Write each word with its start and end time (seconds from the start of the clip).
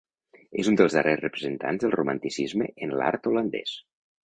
És 0.61 0.69
un 0.71 0.79
dels 0.79 0.95
darrers 0.99 1.21
representants 1.25 1.85
del 1.85 1.95
Romanticisme 1.97 2.73
en 2.87 2.99
l'art 3.03 3.33
holandès. 3.35 3.79